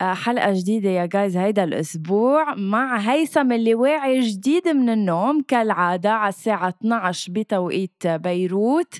[0.00, 6.28] حلقة جديدة يا guys هيدا الأسبوع مع هيثم اللي واعي جديد من النوم كالعادة على
[6.28, 8.94] الساعة 12 بتوقيت بيروت.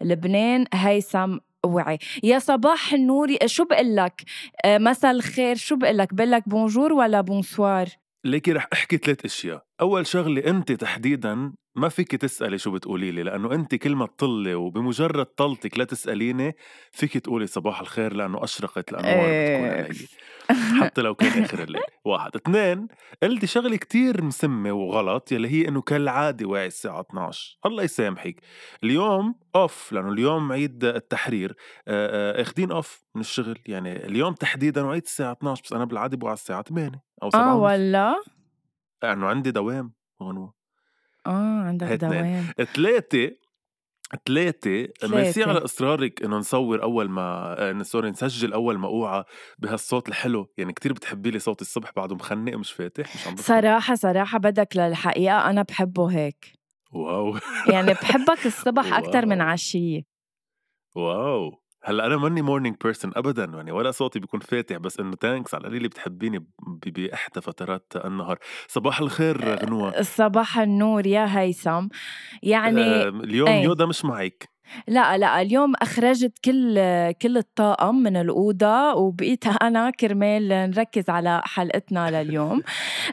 [0.00, 4.22] لبنان هيثم وعي يا صباح النور شو بقول لك؟
[4.64, 7.88] آه، مساء الخير شو بقول لك؟ بقول لك bonjour ولا bonsoir
[8.24, 9.62] ليكي رح أحكي ثلاث أشياء.
[9.80, 14.54] أول شغلة أنت تحديدا ما فيك تسألي شو بتقولي لي لأنه أنت كل ما تطلي
[14.54, 16.56] وبمجرد طلتك لا تسأليني
[16.92, 19.84] فيك تقولي صباح الخير لأنه أشرقت الأنوار بتكون إيه.
[19.84, 20.08] علي.
[20.80, 21.82] حتى لو كان آخر الليل.
[22.04, 22.36] واحد.
[22.36, 22.88] اثنين
[23.22, 28.40] قلتي شغلة كتير مسمّة وغلط يلي هي إنه كالعادة واعي الساعة 12 الله يسامحك.
[28.84, 31.56] اليوم أوف لأنه اليوم عيد التحرير.
[31.88, 33.58] آه، آه، أخدين أوف من الشغل.
[33.66, 37.54] يعني اليوم تحديدا وعيد الساعة 12 بس أنا بالعادة بوعى الساعة 8 أو 7 آه
[37.56, 37.72] ونص.
[37.72, 38.22] ولا
[39.02, 39.92] لأنه عندي دوام.
[40.22, 40.57] غنوة
[41.28, 41.86] آه عندك.
[41.86, 43.30] دوام ثلاثة
[44.26, 45.42] ثلاثة ميرسي.
[45.42, 49.24] على إصرارك إنه نصور أول ما آه، سوري نسجل أول ما أوعى
[49.58, 53.60] بهالصوت الحلو يعني كتير بتحبي لي صوت الصبح بعده مخنق مش فاتح مش عم بفهم
[53.60, 56.52] صراحة صراحة بدك للحقيقة أنا بحبه هيك
[56.92, 57.38] wow
[57.70, 59.40] يعني بحبك الصبح أكتر من.
[59.40, 60.02] عشية
[60.96, 65.54] wow هلأ أنا ماني morning person ابدا يعني ولا صوتي بيكون فاتح بس إنه thanks
[65.54, 66.46] على القليل بتحبيني
[66.86, 68.38] بأحدى فترات النهار.
[68.68, 70.02] صباح الخير غنوة.
[70.02, 71.88] صباح النور يا هيثم.
[72.42, 73.62] يعني آه اليوم أي.
[73.62, 74.48] يودا مش معك
[74.88, 76.74] لا لا اليوم أخرجت كل
[77.12, 82.62] كل الطاقم من الأوضة وبقيت أنا كرمال نركز على حلقتنا لليوم.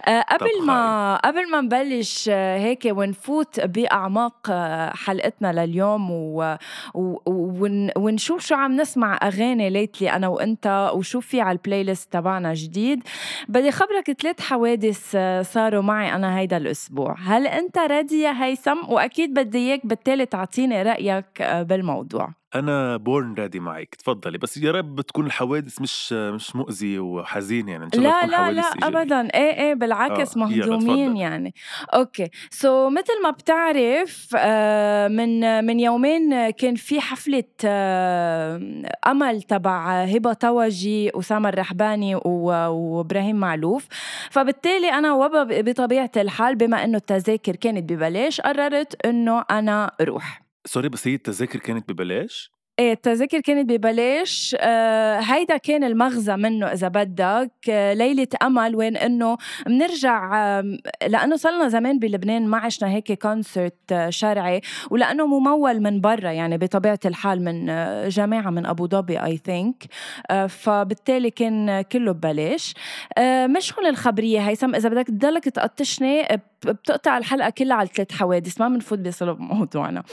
[0.08, 6.58] آه، قبل ما قبل ما نبلش آه، هيك ونفوت بأعماق آه، حلقتنا لليوم و...
[6.94, 7.18] و...
[7.26, 7.90] ون...
[7.98, 13.04] ونشوف شو عم نسمع أغاني lately أنا وأنت وشو في على ال playlist تبعنا جديد.
[13.48, 17.16] بدي خبرك ثلاث حوادث صاروا معي أنا هيدا الأسبوع.
[17.20, 22.34] هل أنت ready يا هيثم؟ وأكيد بدي إياك بالتالي تعطيني رأيك آه، بالموضوع.
[22.56, 24.38] أنا born ready معك تفضلي.
[24.38, 28.52] بس يا رب تكون الحوادث مش مش مؤذيه وحزينة يعني إن شاء الله لا لا
[28.52, 29.02] لا إيجابية.
[29.02, 29.22] ابدا.
[29.22, 31.18] إيه إيه بالعكس آه، مهضومين.
[31.18, 31.54] يعني.
[31.94, 32.30] Okay.
[32.50, 40.04] So so, مثل ما بتعرف آه، من من يومين كان في حفلة آه، أمل تبع
[40.04, 43.88] هبة طوجي أسامة الرحباني وإبراهيم معلوف.
[44.32, 50.45] فبالتالي أنا وبا بطبيعة الحال بما إنه التذاكر كانت ببلاش قررت إنه أنا أروح.
[50.66, 54.56] sorry بس هي التذاكر كانت ببلاش؟ إيه التذاكر كانت ببلاش.
[54.60, 57.52] آه هيدا كان المغزى منه إذا بدك.
[57.70, 60.78] آه ليلة أمل وين إنه بنرجع آه
[61.08, 66.58] لأنه صرنا زمان بلبنان ما عشنا هيك concert آه شرعي ولأنه ممول من برا يعني
[66.58, 69.84] بطبيعة الحال من آه جماعة من أبو ظبي I think
[70.30, 72.74] آه فبالتالي كان كله ببلاش.
[73.18, 76.28] آه مش هون الخبرية هيثم إذا بدك تضلك تقطشني
[76.66, 80.04] بتقطع الحلقة كلها على ثلاث حوادث ما بنفوت بصلب موضوعنا.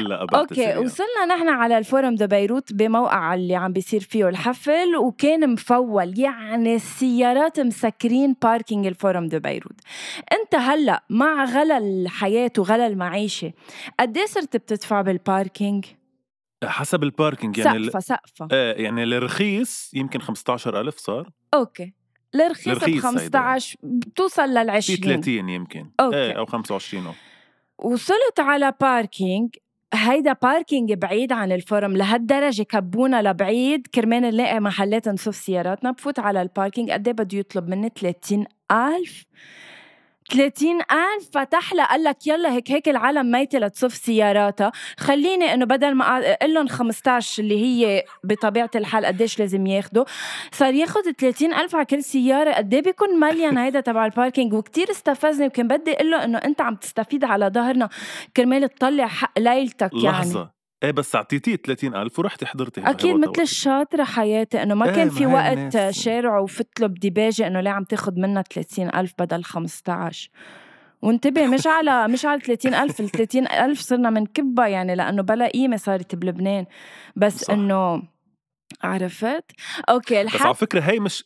[0.00, 5.52] لا أوكي وصلنا نحن على الفورم دو بيروت بموقع اللي عم بيصير فيه الحفل وكان
[5.52, 6.18] مفول.
[6.18, 9.80] يعني السيارات مسكرين parking الفورم دو بيروت.
[10.32, 13.52] انت هلا مع غلا الحياة وغلا المعيشه
[14.00, 15.84] قد إيه صرت بتدفع بال parking
[16.64, 17.84] حسب ال parking يعني ال...
[17.84, 18.48] سقفة سقفة.
[18.52, 21.30] آه يعني الرخيص يمكن 15000 صار.
[21.54, 21.94] Okay.
[22.34, 23.38] الرخيص ب الرخيص هيدا.
[23.38, 26.16] 15 بتوصل لل في 20 30 يمكن okay.
[26.16, 27.12] إيه أو 25 أو.
[27.78, 29.56] وصلت على parking
[29.96, 33.86] هيدا parking بعيد عن الفورم لهالدرجة كبونا لبعيد.
[33.86, 38.44] كرمال نلاقي محلات نصف سياراتنا بفوت على ال parking قد إيه بده يطلب مني؟ 30
[38.72, 39.24] ألف.
[40.32, 44.72] 30 ألف فتح لها قال لك يلا هيك هيك العالم ميتة لتصف سياراتها.
[44.98, 50.04] خليني إنه بدل ما أقول لهم 15 اللي هي بطبيعة الحال قديش لازم ياخدوا.
[50.52, 54.90] صار ياخد 30 ألف على كل سيارة قد إيه بيكون مليان هيدا تبع الباركينج وكتير
[54.90, 57.88] استفزني وكان بدي أقول له إنه أنت عم تستفيد على ظهرنا.
[58.36, 60.06] كرمال تطلع حق ليلتك يعني.
[60.06, 60.55] لحظة.
[60.82, 65.26] إيه بس أعطيتيه 30000 ورحتي حضرتي أكيد مثل الشاطرة حياتي إنه ما إيه، كان في
[65.26, 65.98] وقت الناس.
[66.04, 70.30] شارع وفت له بديباجة إنه ليه عم تاخد منا 30 ألف بدل 15
[71.02, 75.48] وانتبه مش على مش على 30 ألف ال 30 ألف صرنا منكبها يعني لأنه بلا
[75.48, 76.66] قيمة صارت بلبنان
[77.16, 77.50] بس.
[77.50, 78.02] إنه
[78.82, 79.44] عرفت؟
[79.88, 81.24] okay بس على الحق فكرة هي مش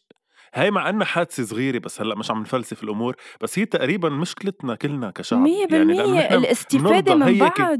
[0.55, 4.75] هي مع إنها حادثة صغيرة بس هلأ مش عم نفلسف الأمور بس هي تقريبا مشكلتنا
[4.75, 7.79] كلنا كشعب مية بالمية لأنه نحن الاستفادة بنرضى من بعض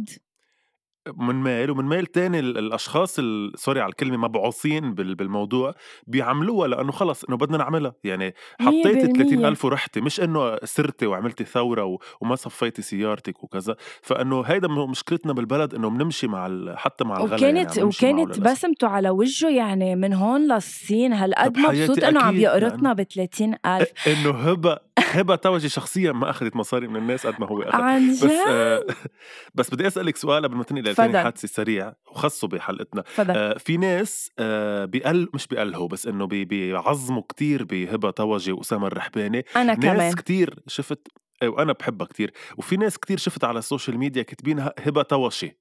[1.17, 5.75] من ميل ومن ميل تاني ال- الأشخاص ال- sorry على الكلمة مبعوصين بال- بالموضوع
[6.07, 7.93] بيعملوها لأنه خلص إنه بدنا نعملها.
[8.05, 9.13] يعني حطيتي بالمية.
[9.13, 13.77] 30 ألف ورحتي مش إنه سرتي وعملتي ثورة و- وما صفيتي سيارتك وكذا.
[14.03, 17.85] فإنه هيدا م- مشكلتنا بالبلد إنه بنمشي مع ال- حتى مع الغلا يعني وكانت عم
[17.85, 18.41] نمشي معه وكانت.
[18.41, 21.13] بسمته على وجهه يعني من هون للصين.
[21.13, 26.31] هالقد مبسوط إنه عم أكيد، يقرطنا ب 30 ألف إنه هبة هبة توجي شخصيا ما
[26.31, 27.81] أخذت مصاري من الناس قد ما هو أخذ.
[27.83, 28.85] عن بس جد؟ آه
[29.55, 33.05] بس بدي أسألك سؤال قبل ما تنقل لتاني حادثه سريع وخصه بحلقتنا.
[33.21, 38.87] آه في ناس آه بيقل مش بيقلهوا بس إنه بي بيعظموا كتير بهبة توجي وأسامة
[38.87, 39.45] الرحباني.
[39.57, 40.13] أنا ناس كمان.
[40.13, 41.09] كتير شفت
[41.43, 42.33] آه، وأنا بحبها كتير.
[42.59, 45.59] وفي ناس كتير شفت على ال social media كاتبينها هبة طوجي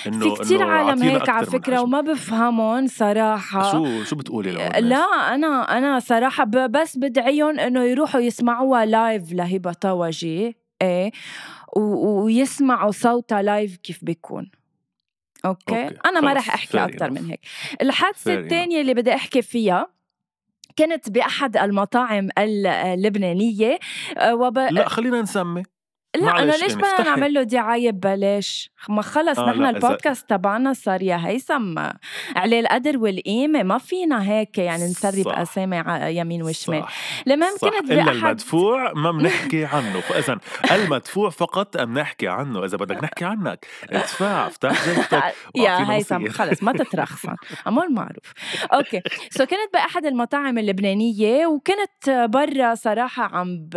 [0.00, 0.10] في
[0.44, 1.78] كتير إنه عالم هيك على حجم.
[1.78, 3.72] وما بفهمهم صراحة.
[3.72, 9.72] شو شو بتقولي لهم لا أنا صراحة ب- بس بدعيهم إنه يروحوا يسمعوها live لهبة
[9.72, 11.08] طوجي و-
[11.76, 14.50] ويسمعوا صوتها live كيف بيكون.
[15.44, 17.10] okay, okay، أنا ما رح أحكي أكثر.
[17.10, 17.40] من هيك.
[17.82, 18.34] الحادثة.
[18.34, 19.86] الثانية اللي بدي أحكي فيها
[20.76, 23.78] كانت بأحد المطاعم اللبنانية
[24.16, 24.58] آه، وب...
[24.58, 25.62] لا خلينا نسمي.
[26.16, 27.00] لا أنا ليش بدنا.
[27.04, 31.78] نعمل له دعاية ببلاش؟ ما خلص آه، نحن البودكاست تبعنا صار يا هيثم
[32.36, 33.62] عليه القدر والقيمة.
[33.62, 35.28] ما فينا هيك يعني نسرب.
[35.28, 35.82] اسامي
[36.18, 36.82] يمين وشمال.
[36.82, 37.68] صح.
[37.70, 40.00] كانت إلا المدفوع ما بنحكي عنه.
[40.00, 40.38] فاذا
[40.70, 42.64] المدفوع فقط بنحكي عنه.
[42.64, 45.22] إذا بدك نحكي عنك ادفع افتح جيبتك
[45.64, 46.28] يا هيثم.
[46.28, 48.32] خلص ما تترخصن أمور معروف.
[48.72, 49.02] Okay.
[49.38, 53.74] So كنت بأحد المطاعم اللبنانية وكنت برا صراحة عم ب...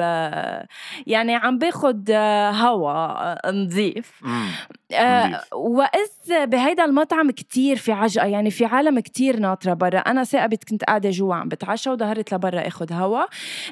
[1.07, 2.20] يعني عم باخد
[2.51, 4.47] هوا نظيف مم.
[4.93, 5.39] آه نضيف.
[5.53, 10.83] وإذ بهيدا المطعم كتير في عجقة يعني في عالم كتير ناطرة برا أنا تآقبت كنت
[10.83, 13.23] قاعدة جوا عم بتعشى وظهرت لبرا أخد هوا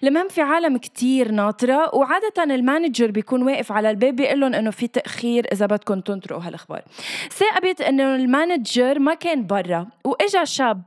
[0.04, 4.72] المهم في عالم كتير ناطرة وعادة ال manager بيكون واقف على الباب بيقول لهم إنه
[4.72, 6.82] في تأخير إذا بدكم تنطروا هالأخبار
[7.32, 10.82] تآقبت إنه المانجر ما كان برا وإجا شاب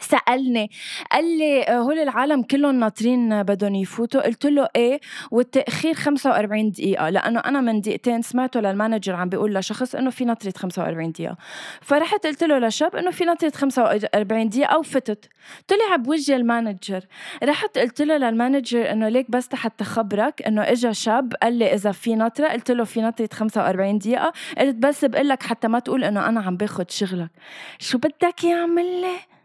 [0.00, 0.70] سألني
[1.12, 4.20] قال لي آه، هول العالم كلهم ناطرين بدهم يفوتوا.
[4.20, 5.00] قلت له إيه؟
[5.30, 7.10] والتأخير 45 دقيقة.
[7.10, 11.36] لأنه أنا من دقيقتين سمعته لل manager عم بيقول لشخص إنه في نطرة 45 دقيقة.
[11.80, 15.28] فرحت قلت له لشاب إنه في نطرة 45 دقيقة وفتت
[15.68, 17.04] طلع بوجه ال manager.
[17.42, 21.74] رحت قلت له لل manager إنه ليك بس حتى خبرك إنه إجا شاب قال لي
[21.74, 22.48] إذا في نطرة.
[22.48, 24.32] قلت له في نطرة 45 دقيقة.
[24.58, 27.30] قلت بس بقول لك حتى ما تقول إنه أنا عم باخد شغلك.
[27.78, 29.35] شو بدك يعمل لي؟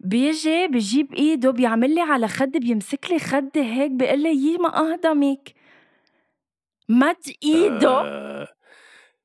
[0.00, 4.76] بيجي بجيب إيده بيعمل لي على خدي بيمسك لي خدي هيك بيقول لي يي ما
[4.76, 5.54] اهضمك
[6.88, 8.48] مد إيده آه،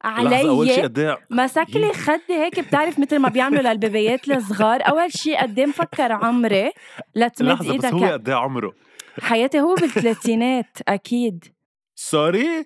[0.03, 4.27] لحظة أول شيء علي قد إيه؟ مسك لي خدي هيك بتعرف مثل ما بيعملوا للبيبيات
[4.29, 6.71] الصغار أول شيء قد إيه مفكر عمري
[7.15, 8.73] لتمد لحظة بس هو إيدك قد إيه عمره؟
[9.21, 11.45] حياتي هو بالثلاثينات أكيد.
[11.95, 12.65] sorry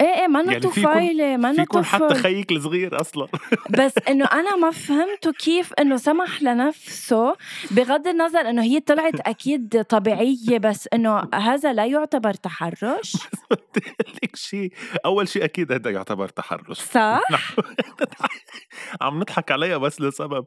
[0.00, 3.26] إيه إيه منه يعني طفيله منه فيكون حتى طفل خيك الصغير أصلا.
[3.78, 7.36] بس إنه أنا ما فهمته كيف إنه سمح لنفسه
[7.70, 13.16] بغض النظر إنه هي طلعت أكيد طبيعية بس إنه هذا لا يعتبر تحرش.
[14.22, 14.72] لك شيء
[15.04, 16.78] أول شيء أكيد هذا يعتبر تحرش.
[16.80, 17.22] صح؟
[19.00, 20.44] عم نضحك عليها بس لسبب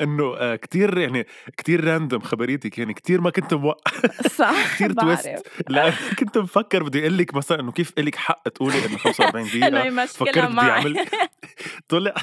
[0.00, 1.26] إنه آه، كتير يعني
[1.56, 3.92] كتير random خبريتك يعني كتير ما كنت موقع
[4.30, 5.22] صح كتير بعرف.
[5.22, 9.46] تويست لأن كنت مفكر بدي أقول لك مثلا إنه كيف الك حق تقولي انه 45
[9.46, 11.06] انه دقيقة فكرت اعمل
[11.88, 12.14] طلع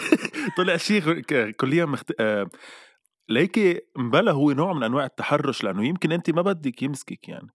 [0.58, 1.20] طلع شيء
[1.52, 2.12] كليا مخت...
[2.20, 2.50] آه،
[3.30, 7.48] ليكي مبلا هو نوع من أنواع التحرش لأنه يمكن انت ما بدك يمسكك يعني.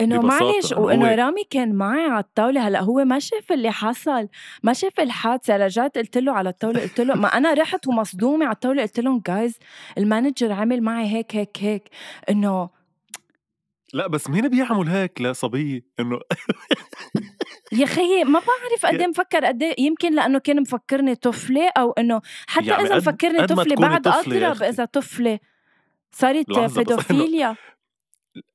[0.00, 3.72] إنه معلش إنه وإنه هو- رامي كان معي على الطاولة هلأ هو ما شاف اللي
[3.72, 4.28] حصل
[4.62, 8.54] ما شاف الحادثة رجعت قلت له على الطاولة قلت له ما أنا رحت ومصدومة على
[8.54, 9.58] الطاولة قلت لهم جايز
[9.98, 11.88] المانجر عمل معي هيك هيك هيك
[12.30, 12.70] إنه
[13.94, 16.18] لأ بس مين بيعمل هيك؟ لصبيه إنه
[17.72, 21.92] يا خيي ما بعرف قد إيه مفكر قد إيه يمكن لأنه كان مفكرني طفلة أو
[21.92, 24.62] إنه حتى يعني إذا مفكرني طفلة بعد أضرب.
[24.62, 25.38] إذا طفلة.
[26.12, 26.46] صارت
[26.78, 27.56] بيدوفيليا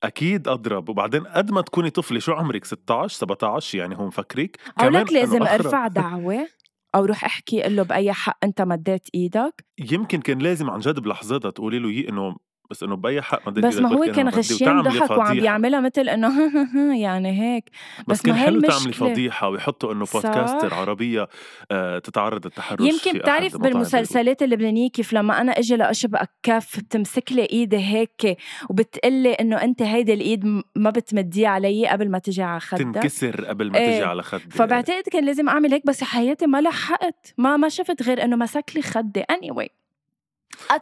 [0.03, 0.89] أكيد أضرب.
[0.89, 5.43] وبعدين قد ما تكوني طفلة شو عمرك؟ 16 17 يعني هو مفكرك كمان لازم.
[5.43, 6.47] أرفع دعوة
[6.95, 9.65] أو روح أحكي له بأي حق أنت مديت إيدك.
[9.91, 12.35] يمكن كان لازم عن جد بلحظتها تقولي له إنه
[12.73, 15.39] بس إنه بأي حق مديت بس ما هو كان وتعملي ضحك وعم.
[15.39, 16.31] بيعملها مثل إنه
[17.05, 17.69] يعني هيك
[18.07, 18.93] بس, بس كان ما حلو تعملي.
[18.93, 20.05] فضيحة ويحطوا إنه.
[20.13, 21.27] بودكاستر عربية
[21.71, 27.47] آه تتعرض للتحرش يمكن بتعرف بالمسلسلات اللبنانية كيف لما أنا أجي لأشبك كف بتمسك لي
[27.51, 28.37] إيدي هيك
[28.69, 32.59] وبتقلي إنه أنت هيدي الإيد م- ما بتمديها علي قبل ما تجي على.
[32.59, 33.95] خدك تنكسر قبل ما إيه.
[33.95, 38.01] تجي على خدي فبعتقد كان لازم أعمل هيك بس حياتي ما لحقت ما ما شفت
[38.03, 39.82] غير إنه مسك لي خدي anyway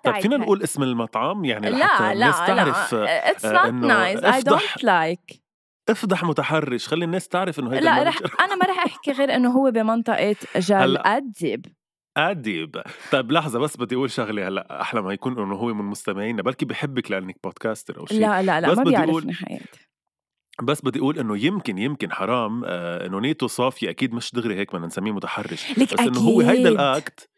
[0.03, 0.37] طيب فينا.
[0.37, 2.47] نقول اسم المطعم يعني لا لحتى الناس لا.
[2.47, 4.19] تعرف لا it's آه، not إنه nice.
[4.19, 4.43] I
[5.91, 9.49] افضح- متحرش خلي الناس تعرف إنه هيدا لا رح أنا ما رح أحكي غير إنه
[9.51, 10.97] هو بمنطقة جال.
[11.07, 11.65] أدب
[12.17, 12.81] أديب.
[13.11, 16.41] طيب لحظة بس بدي أقول شغلة هلأ أحلى ما يكون إنه هو من مستمعينا.
[16.41, 19.87] بلكي بحبك لأنك بودكاستر أو شيء لا لا لا بس ما بدي بيعرفني حياتي.
[20.63, 24.73] بس بدي أقول إنه يمكن يمكن حرام آه إنه نيته صافية أكيد مش دغري هيك
[24.73, 25.71] بدنا نسميه متحرش.
[25.79, 26.69] لك بس إنه هو هيدا.
[26.69, 27.29] ال act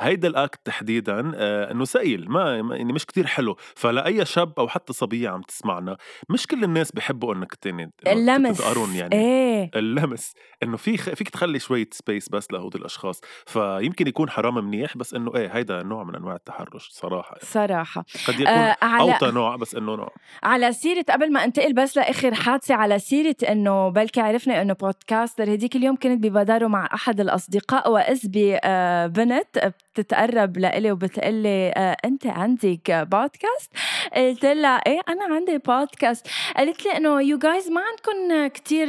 [0.00, 3.56] هيدا ال act تحديدا آه إنه سئيل ما يعني مش كتير حلو.
[3.76, 5.96] فلاي شاب أو حتى صبية عم تسمعنا
[6.28, 9.14] مش كل الناس بحبوا إنك تاني اللمس يعني.
[9.14, 9.70] إيه.
[9.74, 10.32] اللمس
[10.62, 11.10] إنه في خ...
[11.10, 13.20] فيك تخلي شوية space بس لهود الأشخاص.
[13.46, 17.48] فيمكن يكون حرام منيح بس إنه إيه هيدا نوع من أنواع التحرش صراحة يعني.
[17.52, 18.04] صراحة.
[18.28, 20.14] قد يكون آه على أوطى نوع بس إنه نوع.
[20.42, 25.54] على سيرة قبل ما انتقل بس لآخر حادثة على سيرة إنه بلكي عرفنا إنه podcaster
[25.54, 32.26] هديك اليوم كنت ببدارو مع أحد الأصدقاء وإذ آه، بنت بتتقرب لإلي وبتقلي آه، أنت
[32.26, 33.72] عندك بودكاست؟
[34.16, 38.88] قلت لها إيه أنا عندي بودكاست قالت لي إنه you guys ما عندكم كتير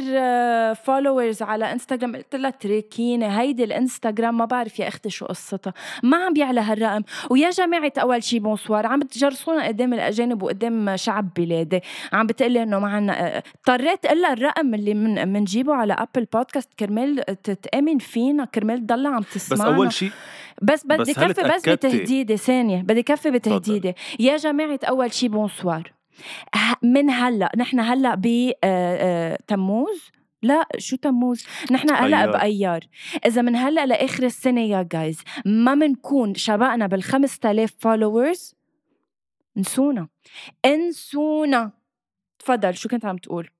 [0.74, 5.72] followers على انستغرام قلت لها تركيني هيدي الإنستغرام ما بعرف يا أختي شو قصتها.
[6.02, 7.02] ما عم بيعلى هالرقم.
[7.30, 11.80] ويا جماعة أول شي بونسوار عم بتجرسونا قدام الأجانب وقدام شعب بلادي.
[12.12, 17.24] عم بتقلي إنه ما عنا اضطريت إلا الرقم اللي من منجيبه على أبل بودكاست كرمال
[17.42, 19.76] تتأمن فينا كرمال تضلها عم بس تسمعنا.
[19.76, 20.10] أول شيء
[20.62, 22.36] بس بدي كفي بس تأكدتي؟ بتهديدي.
[22.36, 23.94] ثانية بدي كفي بتهديدي.
[24.20, 25.92] يا جماعة أول شي بونسوار.
[26.82, 30.10] من هلأ نحن هلأ ب آه، تموز؟
[30.42, 32.26] لا شو تموز؟ نحن هلأ.
[32.26, 32.80] بأيار.
[33.26, 38.54] إذا من هلأ لآخر السنة يا guys ما منكون شبقنا بال 5000 followers
[39.56, 40.08] انسونا
[40.64, 41.72] انسونا
[42.38, 43.50] تفضل شو كنت عم تقول؟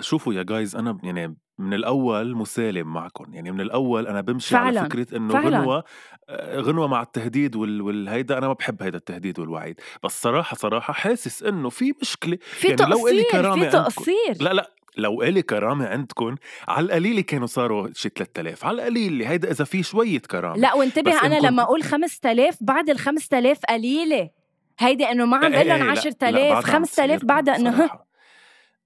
[0.00, 4.74] شوفوا يا guys أنا يعني من الأول مسالم معكم يعني من الأول أنا بمشي على
[4.74, 5.58] فعلاً، فكرة إنه فعلاً.
[5.60, 5.84] غنوة
[6.28, 7.82] آه، غنوة مع التهديد وال...
[7.82, 12.68] والهيدا أنا ما بحب هيدا التهديد والوعيد بس صراحة صراحة حاسس إنه في مشكلة في
[12.68, 16.34] يعني لو إلي تقصير كرامة في عندكم- تقصير لا لا لو إلي كرامة عندكم
[16.68, 21.18] على القليل كانوا صاروا شي 3000 على القليل هيدا إذا في شوية كرامة لا وانتبه
[21.20, 24.30] إنكم- لما أقول 5000 بعد ال 5000 قليلة
[24.78, 27.26] هيدي إنه ما عم إيه بقول لهم إيه لا، لا، 10000 بعدها عم 5000 تصيركم
[27.26, 28.06] بعدها صراحة.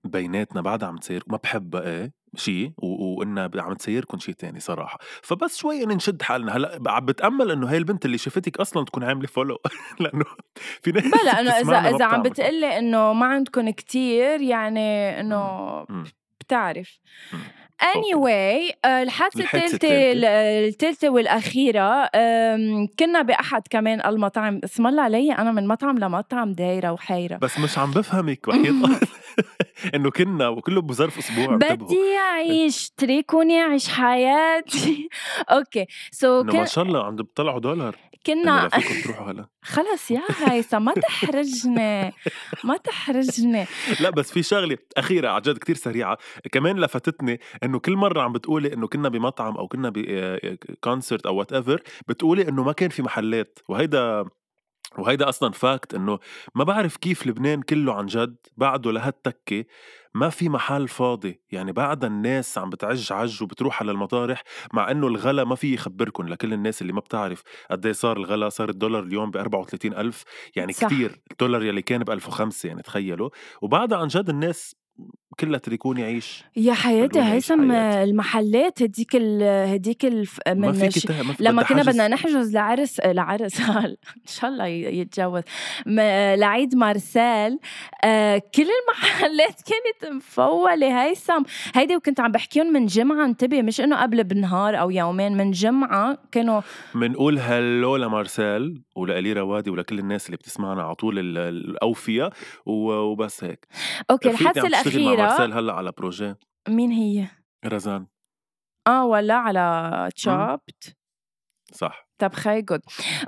[0.05, 5.57] بيناتنا بعدها عم تصير ما بحب إيه شيء وإنها عم تسيركم شيء تاني صراحة فبس
[5.57, 9.59] شوي نشد حالنا هلأ عم بتأمل إنه هي البنت اللي شافتك أصلا تكون عاملة فولو
[10.01, 10.25] لأنه
[10.83, 12.23] في ناس بلا إنه اذا إذا عم.
[12.23, 15.85] بتقلي إنه ما عندكم كتير يعني إنه.
[16.41, 16.99] بتعرف
[17.33, 17.39] مم.
[17.83, 21.11] anyway آه، الحادثة الثالثة الثالثة.
[21.11, 22.07] والأخيرة
[22.99, 27.79] كنا بأحد كمان المطاعم اسم الله علي أنا من مطعم لمطعم دايرة وحيرة بس مش
[27.79, 28.73] عم بفهمك وحياة
[29.95, 31.57] انه كنا وكله بظرف أسبوع.
[31.57, 35.09] بدي أعيش تريكوني أعيش حياتي.
[35.51, 35.87] okay.
[36.11, 37.97] so إنه ما شاء الله عم بيطلعوا دولار.
[38.27, 39.49] كنا فيكم تروحوا هلا.
[39.63, 42.13] خلص يا هيثم ما تحرجني.
[42.65, 43.67] ما تحرجني.
[44.01, 46.19] لا بس في شغلة أخيرة عن جد كثير سريعة.
[46.53, 51.37] كمان لفتتني إنه كل مرة عم بتقولي إنه كنا بمطعم أو كنا ب concert أو
[51.37, 53.59] whatever بتقولي إنه ما كان في محلات.
[53.69, 54.25] وهيدا
[54.99, 56.19] وهيدا أصلا fact إنه
[56.55, 59.65] ما بعرف كيف لبنان كله عن جد بعده لهالتكة
[60.15, 61.41] ما في محل فاضي.
[61.53, 64.43] يعني بعد الناس عم بتعج عج وبتروح على المطارح
[64.73, 68.49] مع إنه الغلا ما في يخبركم لكل الناس اللي ما بتعرف قد إيه صار الغلا.
[68.49, 70.25] صار الدولار اليوم ب 34 ألف
[70.57, 70.87] يعني صح.
[70.87, 71.21] كتير.
[71.31, 73.31] الدولار يلي كان ب 1005 يعني تخيلوا.
[73.63, 74.75] وبعدها عن جد الناس
[75.41, 77.71] كلها تريكون يعيش يا حياتي هيثم.
[77.73, 81.83] المحلات هديك ال هديك الف ما من في ش- كتاب ما في لما كنا.
[81.83, 83.97] بدنا نحجز لعرس لعرس إن
[84.27, 85.43] شاء الله يتجوز.
[85.87, 86.01] م-
[86.35, 87.59] لعيد مارسيل
[88.05, 91.05] آه كل المحلات كانت مفولة.
[91.05, 91.43] هيثم
[91.75, 96.19] هيدي وكنت عم بحكيهم من جمعة انتبه مش إنه قبل بنهار أو يومين من جمعة
[96.33, 96.61] كانوا
[96.95, 102.33] منقول هلو لمارسيل ولألي روادي ولكل الناس اللي بتسمعنا على طول ال- الأوفياء
[102.67, 103.67] و- وبس هيك.
[104.11, 104.67] أوكي الحادثة
[105.23, 106.35] مارسيل هلأ على بروجي
[106.69, 107.27] مين هي؟
[107.67, 108.07] رزان
[108.87, 110.97] آه ولا على تشوبت
[111.73, 112.11] صح.
[112.19, 112.81] طب خي جود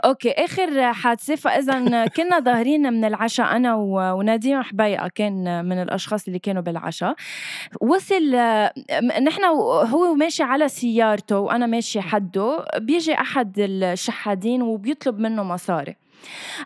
[0.04, 3.74] أوكي آخر حادثة فإذا كنا ظاهرين من العشاء أنا
[4.12, 7.14] ونديم حبيقه كان من الأشخاص اللي كانوا بالعشاء.
[7.80, 8.34] وصل
[9.22, 9.44] نحن
[9.84, 12.64] هو ماشي على سيارته وأنا ماشي حده.
[12.78, 15.96] بيجي أحد الشحادين وبيطلب منه مصاري.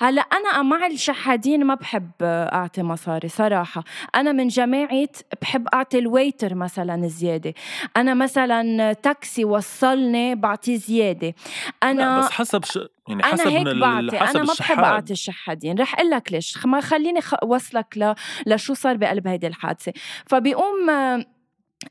[0.02, 3.84] هلا أنا مع الشحادين ما بحب أعطي مصاري صراحة.
[4.14, 5.08] أنا من جماعة
[5.42, 7.54] بحب أعطي الويتر مثلا زيادة.
[7.96, 11.34] أنا مثلا تاكسي وصلني بعطيه زيادة.
[11.82, 12.78] أنا لا بس حسب ش...
[13.08, 14.18] يعني أنا حسب هيك من ال- بعطي.
[14.18, 14.78] حسب أنا ما بحب.
[14.78, 15.78] أعطي الشحادين.
[15.78, 16.66] رح أقول لك ليش.
[16.66, 17.34] ما خليني خ...
[17.44, 18.14] وصلك ل...
[18.46, 19.92] لشو صار بقلب هيدي الحادثة.
[20.26, 20.90] فبيقوم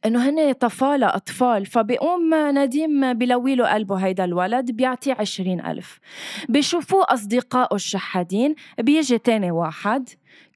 [0.06, 6.00] إنه هن طفالة أطفال فبيقوم نديم بلوي له قلبه هيدا الولد بيعطيه عشرين ألف.
[6.50, 10.10] بيشوفوه أصدقائه الشحادين بيجي تاني واحد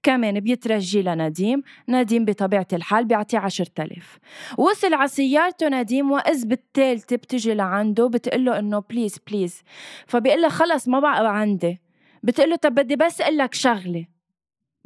[0.03, 4.17] كمان بيترجي لنديم نديم بطبيعة الحال بيعطيه عشرة آلاف
[4.57, 9.61] وصل على سيارته نديم وإذ بالتالتة بتجي لعنده بتقله إنه please please
[10.07, 11.81] فبيقول لها خلص ما بقى عندي.
[12.23, 14.05] بتقله طب بدي بس أقول لك شغلة.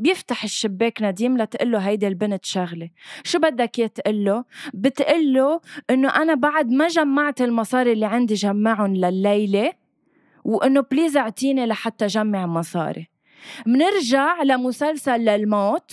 [0.03, 2.89] بيفتح الشباك نديم لتقله هيدي البنت شغلة.
[3.23, 4.43] شو بدك اياه تقله
[4.73, 9.73] بتقله إنه أنا بعد ما جمعت المصاري اللي عندي جمعهم لليلة
[10.43, 13.09] وإنه بليز أعطيني لحتى جمع مصاري.
[13.65, 15.91] منرجع لمسلسل للموت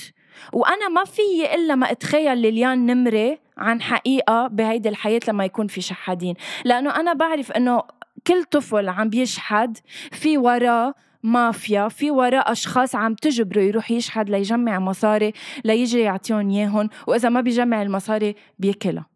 [0.52, 5.80] وأنا ما في إلا ما أتخيل ليليان نمرة عن حقيقة بهيدي الحياة لما يكون في
[5.80, 6.34] شحادين.
[6.64, 7.82] لأنه أنا بعرف إنه
[8.26, 9.78] كل طفل عم بيشحد
[10.12, 15.32] في وراه مافيا في وراء أشخاص عم تجبره يروح يشحد ليجمع مصاري
[15.64, 19.06] ليجي يعطيهم إياهم وإذا ما بيجمع المصاري بياكلها.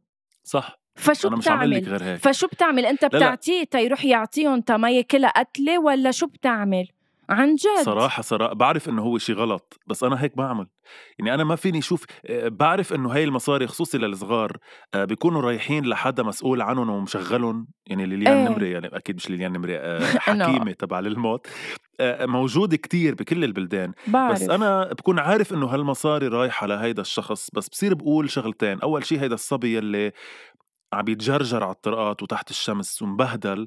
[0.45, 0.79] صح.
[0.95, 2.21] فشو أنا مش عامل لك بتعمل؟ غير هيك.
[2.21, 6.89] فشو بتعمل؟ أنت بتعطيه تيروح يعطيهم تا ما ياكلها قتلة ولا شو بتعمل؟
[7.29, 7.85] عن جد.
[7.85, 10.67] صراحة صراحة بعرف إنه هو شيء غلط بس أنا هيك بعمل.
[11.19, 14.57] يعني أنا ما فيني أشوف آه، بعرف إنه هاي المصاري خصوصي للصغار
[14.95, 17.67] آه، بيكونوا رايحين لحدا مسؤول عنهم ومشغلهم.
[17.87, 18.49] يعني ليليان إيه.
[18.49, 21.47] نمرة يعني أكيد مش ليليان نمرة آه، حكيمة تبع للموت.
[22.21, 23.93] موجود كتير بكل البلدان.
[24.07, 24.33] بعرف.
[24.33, 28.81] بس أنا بكون عارف إنه هالمصاري رايحة لهيدا الشخص بس بصير بقول شغلتين.
[28.81, 30.13] أول شيء هيدا الصبي يلي
[30.93, 33.67] عم يتجرجر على الطرقات وتحت الشمس ومبهدل.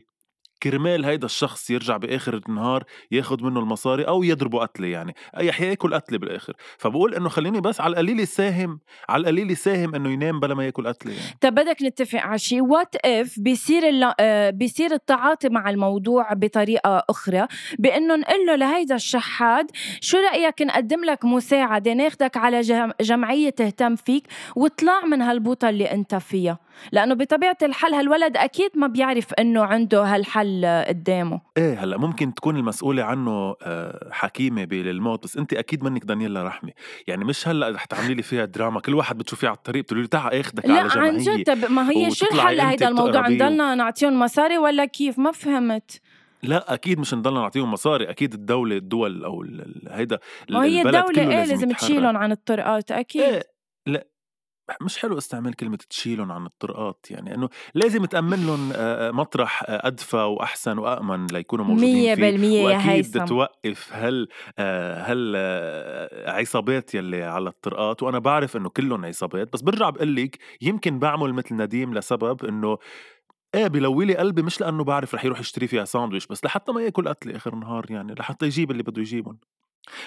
[0.63, 5.15] كرمال هيدا الشخص يرجع بآخر النهار ياخد منه المصاري أو يضربه قتلة يعني.
[5.37, 6.53] أي حياكل قتلة بالآخر.
[6.77, 10.87] فبقول إنه خليني بس على القليل يساهم على القليل يساهم إنه ينام بلا ما ياكل
[10.87, 11.37] قتلة يعني.
[11.41, 17.03] طب بدك نتفق على شيء وات اف بيصير الل- آه، بيصير التعاطي مع الموضوع بطريقة
[17.09, 17.47] أخرى؟
[17.79, 19.71] بإنه نقول له لهيدا الشحاد
[20.01, 24.23] شو رأيك نقدم لك مساعدة؟ ناخدك على جم- جمعية تهتم فيك
[24.55, 26.59] وطلع من هالبوطة اللي أنت فيها.
[26.91, 31.41] لأنه بطبيعة الحال هالولد أكيد ما بيعرف إنه عنده هالحل آه، قدامه.
[31.57, 36.71] إيه هلأ ممكن تكون المسؤولة عنه آه، حكيمة بالموت بس انت أكيد منك دانييلا رحمة
[37.07, 40.07] يعني مش هلأ رح تعملي لي فيها دراما كل واحد بتشوفيه على الطريق بتقولي له
[40.07, 43.27] تعال اخدك لا على عن جد ما هي شو الحل هيدا الموضوع.
[43.27, 46.01] نضلنا نعطيهم مصاري ولا كيف؟ ما فهمت.
[46.43, 49.45] لا أكيد مش نضلنا نعطيهم مصاري أكيد الدولة الدول أو
[49.89, 51.71] هيدا ما هي كله إيه لازم لازم.
[51.71, 53.21] تشيلهم عن الطرقات أكيد.
[53.21, 53.43] إيه
[53.87, 54.07] لا.
[54.81, 58.71] مش حلو استعمال كلمة تشيلهم عن الطرقات يعني إنه لازم تأمن لهم
[59.17, 63.25] مطرح أدفى وأحسن وأأمن ليكونوا موجودين مية فيه بالمية يا وأكيد هيثم.
[63.25, 64.27] توقف هال
[64.59, 70.99] آه، عصابات يلي على الطرقات وأنا بعرف إنه كلهم عصابات بس برجع بقول لك يمكن
[70.99, 72.77] بعمل مثل نديم لسبب إنه
[73.55, 76.81] إيه بلوي لي قلبي مش لأنه بعرف رح يروح يشتري فيها ساندويش بس لحتى ما
[76.81, 79.37] يأكل قتله آخر النهار يعني لحتى يجيب اللي بده يجيبهم.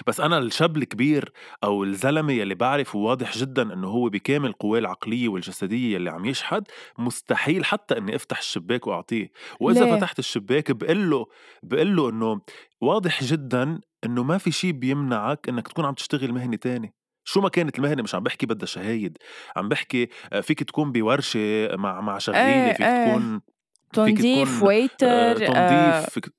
[0.07, 5.29] بس أنا الشاب الكبير أو الزلمة يلي بعرف واضح جدا إنه هو بكامل قواه العقلية
[5.29, 6.67] والجسدية يلي عم يشحد
[6.97, 11.25] مستحيل حتى إني أفتح الشباك وأعطيه وإذا ليه؟ فتحت الشباك بقول له
[11.63, 12.41] بقول له إنه
[12.81, 17.49] واضح جدا إنه ما في شيء بيمنعك إنك تكون عم تشتغل مهنة تانية شو ما
[17.49, 19.17] كانت المهنة مش عم بحكي بدها شهايد
[19.55, 23.05] عم بحكي آه، فيك تكون بورشة مع مع شغيله إيه، فيك إيه.
[23.05, 23.41] تكون
[23.93, 26.29] تنظيف ويتر آه، آه، تنظيف فيك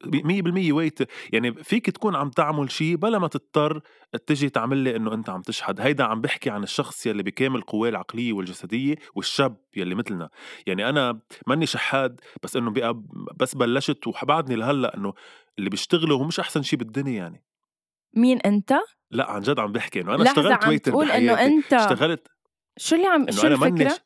[0.68, 0.98] 100% ويت
[1.32, 3.80] يعني فيك تكون عم تعمل شيء بلا ما تضطر
[4.26, 5.80] تجي تعمل لي إنه أنت عم تشحد.
[5.80, 10.28] هيدا عم بحكي عن الشخص يلي بكامل قواه العقلية والجسدية والشاب يلي مثلنا.
[10.66, 13.02] يعني أنا ماني شحاد بس إنه بقى
[13.40, 15.12] بس بلشت وبعدني لهلأ إنه
[15.58, 17.44] اللي بيشتغلوا هو مش أحسن شيء بالدنيا يعني.
[18.14, 18.74] مين أنت؟
[19.10, 22.28] لأ عن جد عم بحكي إنه أنا اشتغلت عم waiter تقول إنه أنت اشتغلت
[22.76, 23.40] شو اللي عم شو؟
[23.88, 24.00] ش-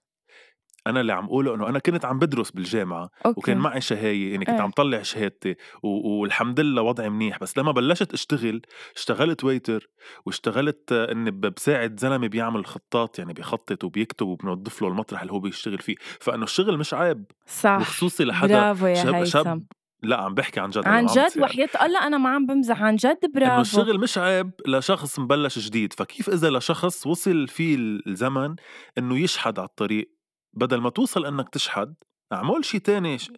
[0.86, 3.40] أنا اللي عم أقوله إنه أنا كنت عم بدرس بالجامعة okay.
[3.40, 4.60] وكان معي شهاية يعني كنت إيه.
[4.62, 7.38] عم طلع شهادتي و- والحمد لله وضعي منيح.
[7.38, 8.62] بس لما بلشت أشتغل
[8.96, 9.88] اشتغلت waiter
[10.26, 15.78] واشتغلت إني بساعد زلمة بيعمل خطاط يعني بيخطط وبيكتب وبنظف له المطرح اللي هو بيشتغل
[15.78, 15.94] فيه.
[16.20, 17.78] فإنه الشغل مش عيب صح.
[17.80, 19.30] وخصوصي لحدا برافو يا شاب, هيثم.
[19.30, 19.62] شاب
[20.02, 21.30] لا عم بحكي عن جد عن جد.
[21.40, 23.60] وحياة الله أنا ما عم بمزح عن جد إنه برافو.
[23.60, 25.92] الشغل مش عيب لشخص مبلش جديد.
[25.92, 28.54] فكيف إذا لشخص وصل فيه الزمن
[28.98, 30.15] إنه يشحد على الطريق؟
[30.56, 31.94] بدل ما توصل إنك تشحد
[32.32, 33.30] أعمل شيء تاني ش-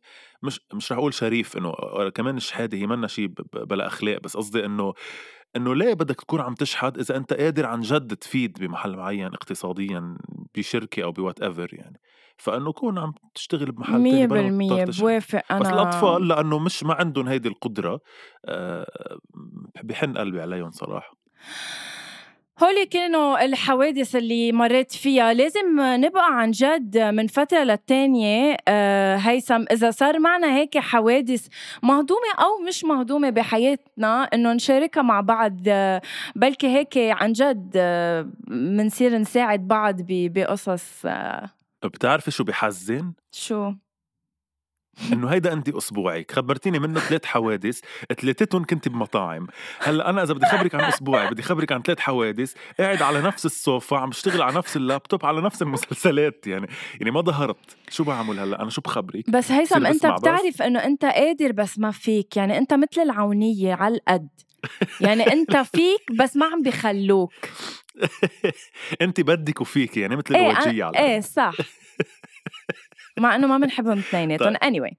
[0.42, 1.72] مش مش رح أقول شريف إنه
[2.14, 4.94] كمان الشهادة هي منا شيء بلا أخلاق بس قصدي إنه
[5.56, 10.18] إنه ليه بدك تكون عم تشحد إذا أنت قادر عن جد تفيد بمحل معين اقتصاديا
[10.56, 12.00] بشركة أو بوات ايفر يعني.
[12.36, 15.02] فإنه كون عم تشتغل بمحل مية تاني بلا ما بالمية تضطر تشحد.
[15.02, 18.00] بوافق أنا بس الاطفال لأنه مش ما عندهم هيدي القدرة
[18.44, 19.18] آه،
[19.82, 21.16] بحن قلبي عليهم صراحة.
[22.62, 25.32] هولي كانوا الحوادث اللي مريت فيها.
[25.32, 28.56] لازم نبقى عن جد من فترة للتانية.
[28.68, 31.46] آه، هيثم إذا صار معنا هيك حوادث
[31.82, 35.56] مهضومة أو مش مهضومة بحياتنا إنه نشاركها مع بعض.
[35.68, 36.02] آه،
[36.36, 41.06] بلكي هيك عن جد آه، منصير نساعد بعض بقصص.
[41.84, 43.72] بتعرفي شو بحزن؟ شو؟
[45.12, 47.80] إنه هيدا انت اسبوعك خبرتيني منه ثلاث حوادث
[48.20, 49.46] ثلاثتهم كنت بمطاعم.
[49.78, 53.46] هلأ أنا إذا بدي خبرك عن أسبوعي بدي خبرك عن ثلاث حوادث قاعد على نفس
[53.46, 56.68] السوفا عم بشتغل على نفس اللابتوب على نفس المسلسلات يعني
[57.00, 57.76] يعني ما ظهرت.
[57.88, 61.90] شو بعمل هلأ؟ أنا شو بخبرك؟ بس هيثم أنت؟ بتعرف إنه أنت قادر بس ما
[61.90, 62.36] فيك.
[62.36, 64.28] يعني أنت مثل العونية على القد.
[65.00, 67.32] يعني أنت فيك بس ما عم بيخلوك.
[69.02, 71.52] أنت بدك وفيك يعني مثل إيه الوجية على إيه صح.
[73.20, 74.74] مع إنه ما بنحبهم اثنيناتهم طيب.
[74.74, 74.94] anyway.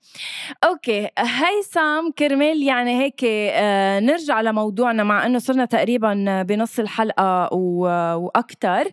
[0.64, 1.10] أوكي.
[1.18, 8.92] هيثم كرمال يعني هيك آه نرجع لموضوعنا مع إنه صرنا تقريبا بنص الحلقة وأكثر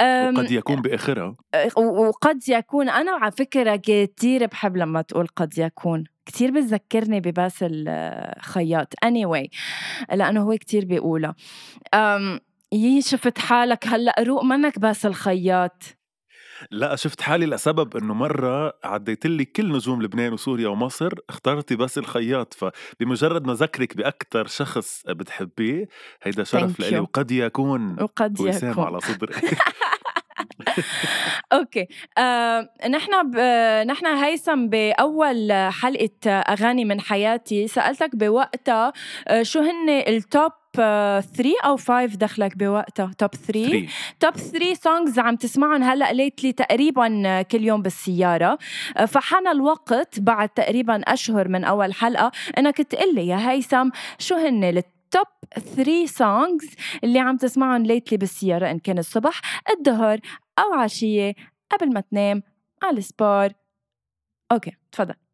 [0.00, 1.36] وقد يكون بآخرها.
[1.76, 2.88] وقد يكون.
[2.88, 6.04] أنا على فكرة كثير بحب لما تقول قد يكون.
[6.26, 9.48] كتير بتذكرني بباسل آه، خياط anyway
[10.12, 11.34] لأنه هو كتير بيقولها.
[12.72, 15.82] يي شفت حالك هلأ روق منك باسل خياط
[16.70, 21.98] لا شفت حالي لسبب إنه مرة عديت لي كل نجوم لبنان وسوريا ومصر اخترتي بس
[21.98, 22.54] الخياط.
[22.54, 25.88] فبمجرد ما ذكرك باكثر شخص بتحبيه
[26.22, 26.98] هيدا شرف لإلي.
[26.98, 28.84] وقد يكون وقد يكون.
[28.84, 29.34] على صدري
[31.52, 31.86] okay.
[32.18, 33.36] آه، نحن ب...
[33.86, 37.66] نحن هيثم بأول حلقة أغاني من حياتي.
[37.68, 38.92] سألتك بوقتها
[39.28, 43.10] آه، شو هن ال top 3 أو 5 دخلك بوقتها.
[43.18, 43.88] top 3 3
[44.20, 48.58] top 3 songs عم تسمعهم هلأ lately تقريبا كل يوم بالسيارة.
[49.08, 54.64] فحان الوقت بعد تقريبا أشهر من أول حلقة إنك تقول لي يا هيثم شو هن
[54.64, 55.26] ال top
[55.76, 56.68] 3 songs
[57.04, 60.20] اللي عم تسمعهم lately بالسيارة إن كان الصبح الظهر
[60.58, 61.34] أو عشية
[61.70, 62.42] قبل ما تنام
[62.82, 63.52] على السبار.
[64.52, 65.10] Okay تفضل.
[65.10, 65.25] آه،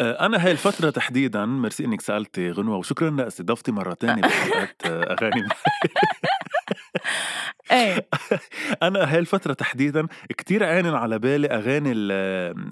[0.00, 5.48] أنا هاي الفترة تحديدا ميرسي إنك سألتي غنوة وشكرا لأستضافتي مره تانية بحلقات آه، أغاني.
[7.72, 8.08] إيه.
[8.82, 10.06] أنا هاي الفترة تحديدا
[10.38, 12.12] كتير عينن على بالي أغاني ال-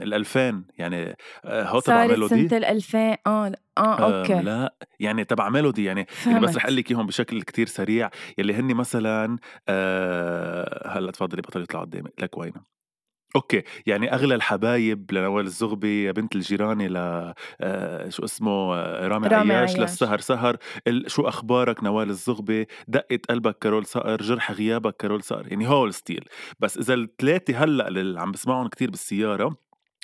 [0.03, 4.35] الالفين يعني آه، هو تبع ميلودي؟ سنة ال 2000 آه آه آه okay.
[4.43, 6.57] لا يعني تبع ميلودي يعني يعني بس.
[6.57, 9.37] رح أقول لك إياهم بشكل كتير سريع يلي هني مثلا
[9.69, 12.75] آه هلأ تفضلي بطل يطلع قدامي لك وينه؟
[13.37, 16.97] Okay يعني أغلى الحبايب لنوال الزغبي يا بنت الجيران ل
[17.61, 19.81] آه شو اسمه آه، رامي, رامي عياش عياش.
[19.81, 21.11] للسهر سهر ال...
[21.11, 26.25] شو أخبارك نوال الزغبي؟ دقة قلبك كارول صقر جرح غيابك كارول صقر يعني هول still.
[26.61, 29.57] بس إذا الثلاثه هلأ اللي عم بسمعهم كتير بالسيارة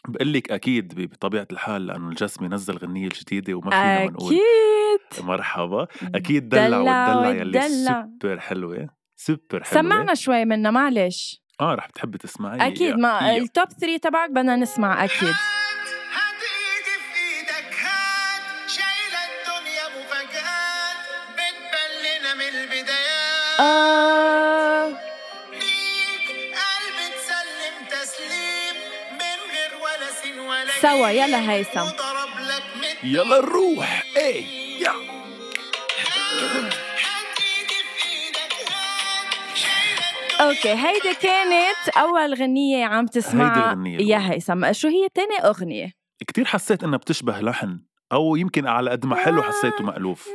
[0.09, 4.35] بقول لك أكيد ب- بطبيعة الحال لأنه الجسمي نزل غنية الجديدة وما فينا ما نقول.
[4.35, 5.25] أكيد.
[5.27, 5.87] مرحبا.
[6.14, 7.62] أكيد دلع دلع والدلع يلي.
[8.21, 9.83] سوبر حلوة سوبر حلوة.
[9.83, 11.40] سمعنا شوي منها معلش.
[11.61, 15.35] آه رح بتحبي تسمعي أكيد ما التوب 3 تبعك بدنا نسمع أكيد
[23.61, 24.92] آه
[30.83, 31.09] سوا،.
[31.11, 31.81] يلا هيثم.
[33.03, 34.44] يلا نروح إيه
[34.83, 34.92] يا
[40.40, 44.18] Okay هيدي كانت أول غنية عم تسمعها يا.
[44.18, 45.92] هيثم شو هي تاني أغنية؟
[46.26, 47.81] كتير حسيت إنها بتشبه لحن
[48.12, 50.29] أو يمكن على قد ما حلو حسيته مألوف.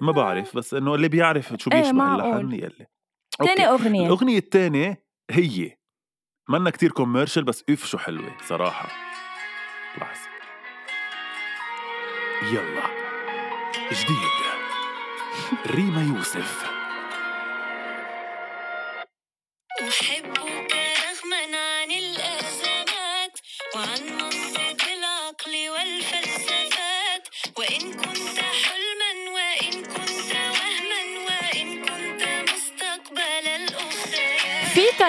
[0.00, 2.14] ما بعرف بس إنه اللي بيعرف شو إيه، بيشبه.
[2.14, 2.86] اللحن يلي.
[3.38, 3.84] تاني okay.
[3.84, 5.76] أغنية؟ الأغنية الثانية هي
[6.48, 8.88] منا كتير commercial بس if شو حلوة صراحة.
[9.98, 10.28] لحظة.
[12.52, 12.82] يلا
[13.92, 14.28] جديد.
[15.66, 16.77] ريما يوسف.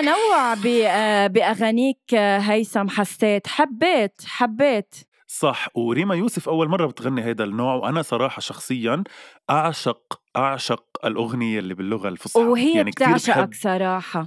[0.02, 0.54] تنوع
[0.88, 3.48] آه، بأغانيك آه، هيثم حسيت.
[3.48, 4.96] حبيت حبيت.
[5.28, 5.68] صح.
[5.74, 9.04] وريما يوسف أول مرة بتغني هذا النوع وأنا صراحة شخصيا
[9.50, 12.44] أعشق أعشق الأغنية اللي باللغة الفصحى.
[12.44, 14.26] وهي يعني بتعشقك بحب صراحة.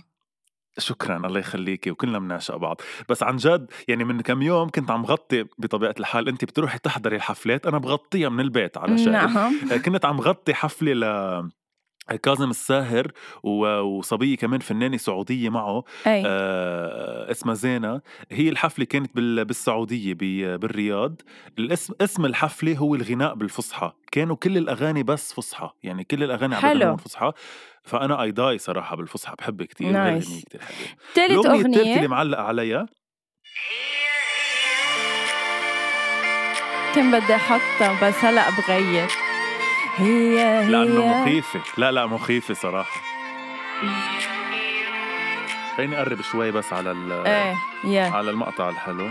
[0.79, 1.27] شكرا.
[1.27, 2.81] الله يخليكي وكلنا بنعشق بعض.
[3.09, 7.17] بس عن جد يعني من كم يوم كنت عم غطي بطبيعة الحال أنت بتروحي تحضري
[7.17, 9.83] الحفلات أنا بغطيها من البيت على شاهد نعم.
[9.85, 11.05] كنت عم غطي حفلة ل
[12.23, 13.13] كاظم الساهر
[13.43, 16.23] و- وصبية كمان فنانة سعودية معه أي.
[16.27, 18.01] آه اسمها زينة.
[18.31, 21.21] هي الحفلة كانت بال- بالسعودية ب- بالرياض.
[21.59, 23.93] الاسم اسم الحفلة هو الغناء بالفصحى.
[24.13, 27.33] كانوا كل الأغاني بس فصحى يعني كل الأغاني عم فصحى.
[27.83, 30.29] فأنا أي داي صراحة بالفصحى بحب غير نايس.
[30.29, 30.43] حلوة
[31.15, 32.87] تالت الأغنية الثالثة اللي معلقة عليها
[36.95, 39.09] كان بدي أحطها بس هلأ بغير.
[39.97, 40.69] هي هي.
[40.69, 41.61] لأنه مخيفة.
[41.77, 43.01] لا لا مخيفة صراحة.
[45.77, 48.05] خليني أقرب شوي بس على ال إيه يا.
[48.05, 49.11] على المقطع الحلو.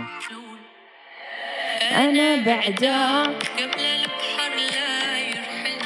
[1.92, 3.48] أنا بعدك.
[3.58, 5.78] قبل البحر لا يرحل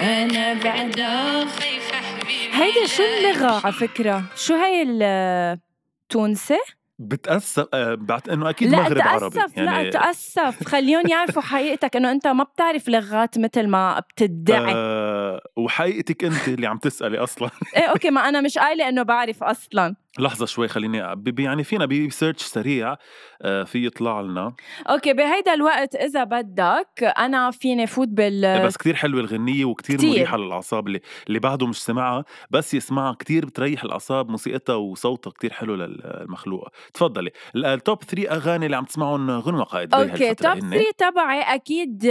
[0.00, 1.48] أنا بعدك.
[1.60, 6.58] خايفة حبيبي هيدي شو اللغة على فكرة؟ شو هي التونسي؟
[6.98, 10.64] بتأسف آه، بعد إنه أكيد لا مغرب عربي تأسف لا تأسف.
[10.68, 14.72] خليهم يعرفوا حقيقتك إنه أنت ما بتعرف لغات مثل ما بتدعي.
[14.76, 17.50] آه وحقيقتك أنت اللي عم تسألي أصلا.
[17.76, 19.94] إيه okay ما أنا مش قايلة إنه بعرف أصلا.
[20.18, 22.96] لحظة شوي خليني يعني فينا ب search سريع
[23.42, 24.52] آه في يطلع لنا
[24.90, 30.10] Okay بهيدا الوقت إذا بدك أنا فيني فوت بال بس كتير حلوة الغنية وكتير كتير.
[30.10, 35.52] مريحة للأعصاب اللي اللي بعده مش سمعها بس يسمعها كتير بتريح الأعصاب موسيقتها وصوتها كتير
[35.52, 40.58] حلو للمخلوقة تفضلي ال- ال top 3 أغاني اللي عم تسمعهم غنوة قائد okay top.
[40.58, 42.04] 3 تبعي أكيد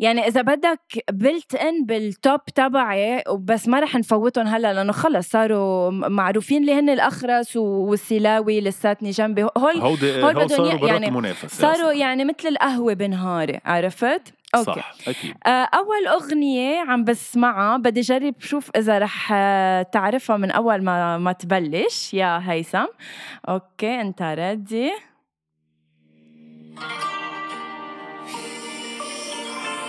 [0.00, 5.90] يعني إذا بدك built-in بال top تبعي بس ما رح نفوتهم هلأ لأنه خلص صاروا
[5.90, 6.90] معروفين اللي هن
[7.44, 9.96] الاخرس والسلاوي لساتني جنبي هول هول
[10.34, 11.92] بدهم يعني المنافسة صاروا.
[11.92, 14.22] يعني مثل القهوة بنهاري عرفت؟
[14.54, 14.72] Okay.
[14.72, 15.34] صح أكيد.
[15.46, 21.18] آه، أول أغنية عم بسمعها بدي أجرب شوف إذا رح آه، تعرفها من أول ما
[21.18, 22.14] ما تبلش.
[22.14, 22.86] يا هيثم.
[23.48, 24.90] أوكي أنت ردي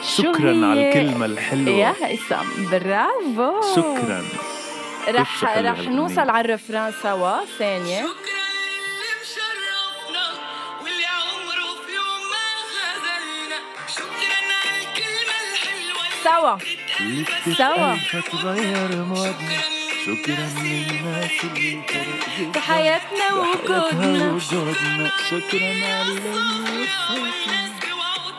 [0.01, 1.75] شكرا على؟ الكلمة الحلوة.
[1.75, 3.61] يا هيثم برافو.
[3.75, 4.21] شكرا.
[5.09, 5.79] رح رح.
[5.79, 8.05] نوصل على الرفران سوا ثانية
[16.23, 16.57] سوا
[17.57, 17.95] سوا.
[20.05, 21.81] شكرا للناس اللي
[22.53, 26.85] في حياتنا وجودنا وجودنا شكرا على اللي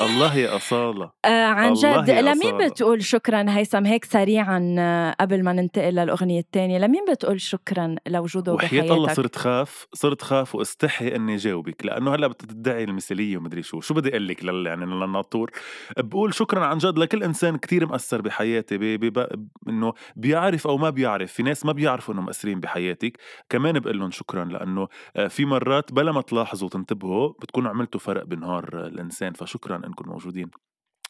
[0.00, 1.10] الله يا أصالة.
[1.24, 2.10] آه عن جد.
[2.10, 2.68] لمين.
[2.68, 6.78] بتقول شكرا؟ هيثم هيك سريعا آه، قبل ما ننتقل للأغنية الثانية.
[6.78, 12.14] لمين بتقول شكرا لوجوده وحياة بحياتك؟ الله صرت خاف صرت خاف واستحي إني جاوبك لأنه
[12.14, 13.80] هلأ بتدعي المثالية ومدري شو.
[13.80, 15.50] شو بدي أقول لك لل يعني للناطور؟
[15.98, 19.26] بقول شكرا عن جد لكل إنسان كتير مأثر بحياتي بي بي
[19.68, 21.32] إنه بيعرف أو ما بيعرف.
[21.32, 23.18] في ناس ما بيعرفوا إنهم مأثرين بحياتك.
[23.48, 28.24] كمان بقول لهم شكرا لأنه آه، في مرات بلا ما تلاحظوا وتنتبهوا بتكونوا عملتوا فرق
[28.24, 29.32] بنهار الإنسان.
[29.32, 30.50] فشكرا انكم موجودين.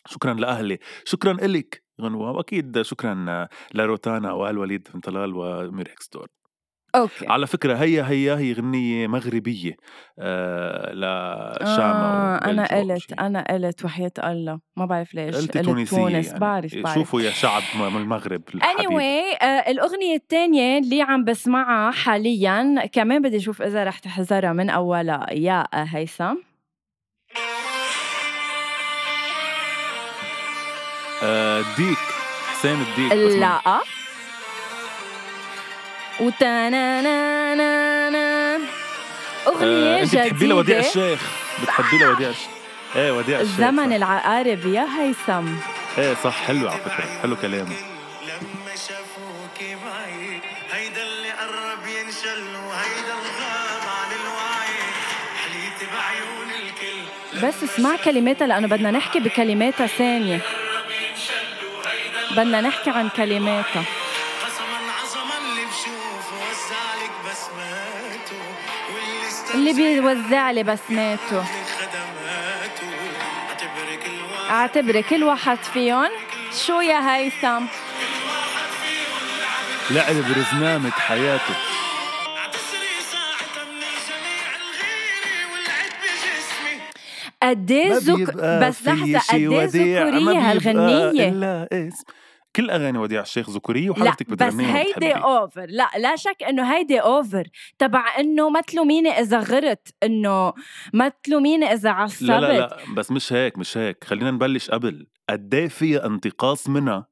[0.07, 0.79] شكرا لأهلي.
[1.05, 6.27] شكرا الك غنوه واكيد شكرا لروتانا وآل وليد بن طلال ومير اكستور
[6.95, 7.27] Okay.
[7.27, 9.77] على فكرة هيا هيا هي غنية مغربية
[10.19, 13.13] آه لشامة آه وبلجيكا قلت.
[13.13, 14.61] أنا قلت وحياة الله.
[14.77, 15.37] ما بعرف ليش.
[15.37, 16.27] قلت تونسية تونس.
[16.27, 16.39] يعني.
[16.39, 16.95] بعرف بعرف.
[16.95, 18.89] شوفوا يا شعب من المغرب الحبيب.
[18.89, 24.71] Anyway آه الأغنية الثانية اللي عم بسمعها حاليا كمان بدي أشوف إذا رح تحذرها من
[24.71, 25.33] أولها.
[25.33, 26.35] يا هيثم.
[31.23, 31.99] آه ديك.
[32.53, 33.81] حسين الديك لا.
[36.21, 37.67] وتانانانا
[39.47, 40.89] أغنية آه أنت بتحبي لها وديع جديدة.
[40.89, 41.21] الشيخ؟
[41.63, 42.49] بتحبي لها وديع الشيخ
[42.97, 43.95] إيه وديع الشيخ زمن صح.
[43.95, 45.47] العقارب يا هيثم.
[45.99, 46.37] إيه صح.
[46.47, 47.19] حلو على فكرة.
[47.23, 47.77] حلو كلامه.
[48.27, 50.41] لما شافوكي معي
[50.73, 54.79] هيدا اللي قرب ينشل وهيدا الغاب عن الوعي.
[55.43, 57.03] حليتي بعيون الكل.
[57.47, 60.41] بس اسمع كلماتها لأنه بدنا نحكي بكلماتها ثانية.
[62.37, 63.85] بدنا نحكي عن كلماتها.
[69.55, 71.45] اللي بيوزع لي بسماته.
[71.45, 72.89] خدماته
[73.51, 76.11] أعتبرك الواحد اعتبري كل واحد فيهم.
[76.67, 77.65] شو يا هيثم؟
[79.91, 81.55] لعب برزنامة حياته.
[87.43, 88.35] قد إيه زك...
[88.37, 91.29] بس لحظة قد إيه ذكورية هالغنية.
[91.29, 92.05] إلا إسم.
[92.57, 95.13] كل أغاني وديع الشيخ ذكوريه وحضرتك بس بتغنيها هيدي وبتحبي.
[95.13, 100.53] Over لا لا شك إنه هيدي over تبع إنه ما تلوميني إذا غرت إنه
[100.93, 104.05] ما تلوميني إذا عصبت لا لا لا بس مش هيك مش هيك.
[104.05, 105.07] خلينا نبلش قبل.
[105.31, 107.07] قد إيه فيها انتقاص منها؟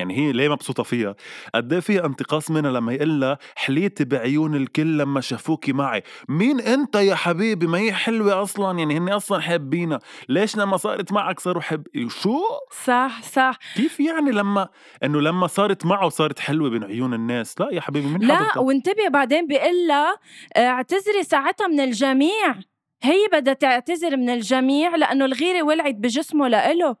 [0.00, 1.14] يعني هي ليه مبسوطة فيها؟
[1.54, 6.60] قد إيه فيها انتقاص منها لما يقول لها حليتي بعيون الكل لما شافوكي معي، مين
[6.60, 11.40] أنت يا حبيبي؟ ما هي حلوة أصلا يعني هن أصلا حابينها، ليش لما صارت معك
[11.40, 12.40] صاروا حب شو؟
[12.84, 14.68] صح صح كيف يعني لما
[15.04, 19.08] إنه لما صارت معه صارت حلوة بين عيون الناس؟ لا يا حبيبي من لا؟ وانتبه
[19.08, 20.16] بعدين بيقول لها
[20.56, 22.54] آه، اعتذري ساعتها من الجميع
[23.02, 26.96] هي بدها تعتذر من الجميع لأنه الغيرة ولعت بجسمه لإله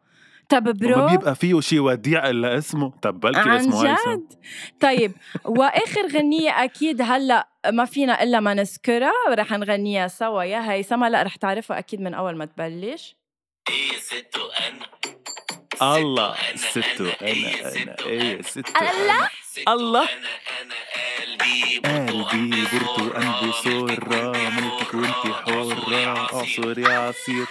[0.50, 4.34] طب برو؟ وما بيبقى فيه شي وديع إلا اسمه، طب بلكي عن اسمه هيثم جد
[4.80, 5.12] طيب
[5.44, 10.42] وآخر غنية أكيد هلأ ما فينا إلا ما نذكرها رح نغنيها سوا.
[10.42, 13.16] يا هيثم هلا رح تعرفها أكيد من أول ما تبلش.
[13.68, 14.86] إيه ستو أنا
[15.96, 19.28] الله ستو أنا أنا إيه ستو الله؟
[19.68, 20.08] الله؟
[20.60, 20.76] أنا
[21.20, 27.46] قلبي قلبي برتو قلبي صورة ملكك وانتي حرة اعصر يا عصير.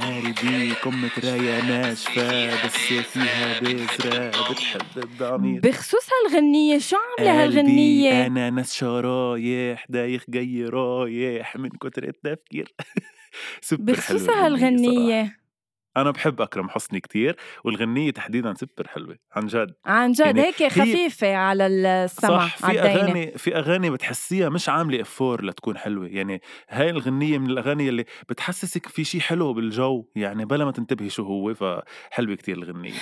[0.00, 2.76] قلبي قمة راية ناشفة بس
[3.12, 11.56] فيها بذرة بتحب الضمير بخصوص هالغنية شو عاملة هالغنية؟ أنا ناس شرايح دايخ جاي رايح
[11.56, 12.74] من كتر التفكير
[13.62, 14.28] سوبر بخصوص.
[14.30, 15.39] هالغنية
[15.96, 20.62] أنا بحب أكرم حسني كتير والغنية تحديدا سوبر حلوة عن جد عن جد يعني هيك
[20.62, 22.80] هي- خفيفة على السمع صح في.
[22.80, 28.04] أغاني في أغاني بتحسيها مش عاملة افور لتكون حلوة يعني هاي الغنية من الأغاني اللي
[28.28, 32.92] بتحسسك في شيء حلو بالجو يعني بلا ما تنتبهي شو هو فحلوة كتير الغنية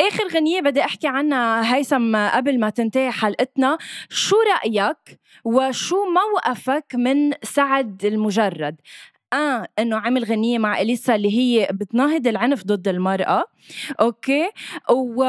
[0.00, 7.32] آخر غنية بدي أحكي عنها هيثم قبل ما تنتهي حلقتنا شو رأيك وشو موقفك من
[7.42, 8.76] سعد المجرد؟
[9.32, 13.44] آه إنه عمل غنية مع إليسا اللي هي بتناهض العنف ضد المرأة.
[14.00, 14.50] أوكي؟
[14.90, 15.24] و...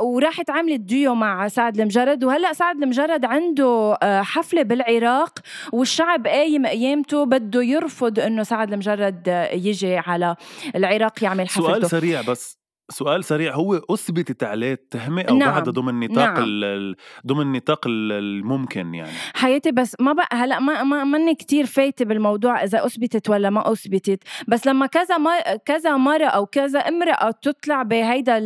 [0.00, 2.24] وراحت عملت ديو مع سعد المجرد.
[2.24, 5.38] وهلأ سعد المجرد عنده آه، حفلة بالعراق.
[5.72, 10.36] والشعب قايم قيامته بده يرفض إنه سعد المجرد آه، يجي على
[10.76, 11.66] العراق يعمل حفلته.
[11.66, 12.58] سؤال سريع بس.
[12.90, 15.50] سؤال سريع هو اثبتت عليه التهمه أو نعم.
[15.50, 16.94] بعدها ضمن نطاق نعم.
[17.26, 22.04] ضمن نطاق ال- الممكن يعني حياتي بس ما بقى هلأ ما ما ماني كتير فايتة
[22.04, 27.30] بالموضوع إذا أثبتت ولا ما أثبتت بس لما كذا ما كذا مرة أو كذا امرأة
[27.42, 28.38] تطلع بهيدا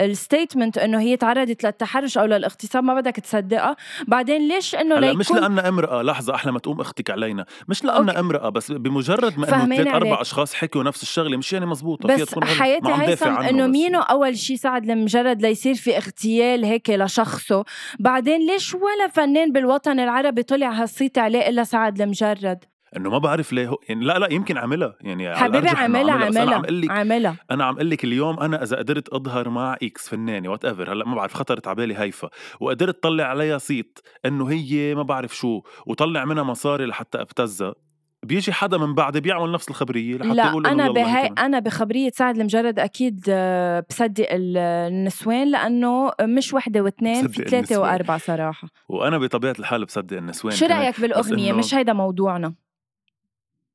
[0.00, 3.76] ال statement إنه هي تعرضت للتحرش أو للاغتصاب ما بدك تصدقها
[4.08, 7.84] بعدين ليش إنه هلأ ليكون مش لأنها امرأة لحظة أحلى ما تقوم أختك علينا مش
[7.84, 8.20] لأنها Okay.
[8.20, 10.20] امرأة بس بمجرد ما فهماني ثلاث أربع عليك.
[10.20, 12.48] أشخاص حكوا نفس الشغلة مش يعني مزبوطة فيها بس.
[12.58, 13.30] حياتي هيثم
[13.64, 14.00] انه مينو.
[14.00, 17.64] أول شي سعد المجرد ليصير في اغتيال هيك لشخصه
[17.98, 22.64] بعدين ليش ولا فنان بالوطن العربي طلع هالصيت عليه إلا سعد المجرد؟
[22.96, 24.94] إنه ما بعرف ليه هو يعني لا لا يمكن عملها.
[25.00, 27.36] يعني حبيبي عملها بس أنا عم عملها عملها.
[27.50, 31.14] أنا عم أقول لك اليوم أنا إذا قدرت أظهر مع ex فنانة whatever هلأ ما
[31.14, 32.28] بعرف خطرت على بالي هيفا
[32.60, 37.74] وقدرت طلع عليها صيت إنه هي ما بعرف شو وطلع منها مصاري لحتى أبتزها.
[38.22, 41.26] بيجي حدا من بعد بيعمل نفس الخبرية لحتى لا يقول أنا بهاي.
[41.26, 47.80] أنا بخبرية سعد المجرد أكيد آه، بصدق ال- النسوان لأنه مش وحدة واثنين في ثلاثة.
[47.80, 50.66] وأربعة صراحة وأنا بطبيعة الحال بصدق النسوان شو.
[50.66, 52.54] رأيك بالأغنية مش هيدا موضوعنا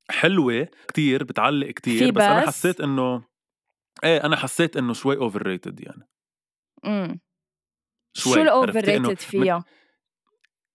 [0.10, 3.23] حلوة كتير بتعلق كتير في بس, أنا بس؟ حسيت إنه
[4.03, 6.08] إيه أنا حسيت إنه شوي overrated يعني
[6.86, 7.19] امم
[8.13, 9.63] شوي شو ال overrated فيها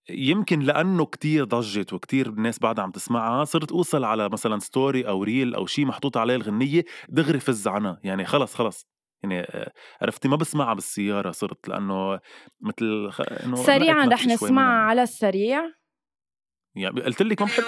[0.09, 5.23] يمكن لأنه كتير ضجت وكتير الناس بعدها عم تسمعها صرت أوصل على مثلا story أو
[5.23, 7.99] reel أو شيء محطوط عليه الغنية دغري فز عنها.
[8.03, 8.87] يعني خلص خلص.
[9.23, 12.19] يعني آه، عرفتي ما بسمعها بالسيارة صرت لأنه
[12.61, 13.21] مثل خ...
[13.21, 14.81] إنه سريعا رح نسمعها.
[14.81, 15.61] على السريع.
[16.75, 17.63] يعني قلت لك ما بحب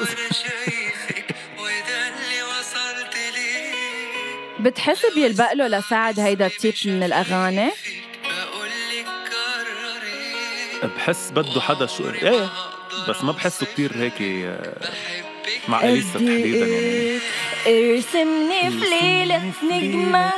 [4.59, 7.71] بتحس بيلبق له لسعد هيدا التيب من الأغاني؟
[10.83, 12.49] بحس بده حدا شو إيه
[13.09, 14.49] بس ما بحسه كتير هيك
[15.67, 17.19] مع أليسا تحديدا يعني.
[17.67, 20.31] ارسمني في ليلة نجمة